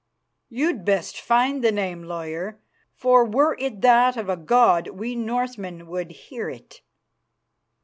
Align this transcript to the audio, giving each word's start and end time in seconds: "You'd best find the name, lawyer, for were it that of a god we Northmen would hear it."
"You'd 0.49 0.83
best 0.83 1.21
find 1.21 1.63
the 1.63 1.71
name, 1.71 2.01
lawyer, 2.01 2.59
for 2.95 3.23
were 3.23 3.55
it 3.59 3.81
that 3.81 4.17
of 4.17 4.29
a 4.29 4.35
god 4.35 4.87
we 4.87 5.15
Northmen 5.15 5.85
would 5.85 6.09
hear 6.09 6.49
it." 6.49 6.81